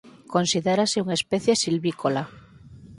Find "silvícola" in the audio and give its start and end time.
1.63-2.23